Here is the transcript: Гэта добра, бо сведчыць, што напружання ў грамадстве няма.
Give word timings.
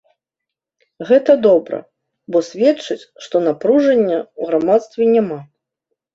Гэта 1.09 1.35
добра, 1.47 1.81
бо 2.33 2.41
сведчыць, 2.49 2.99
што 3.27 3.35
напружання 3.49 4.19
ў 4.19 4.51
грамадстве 4.51 5.03
няма. 5.15 5.39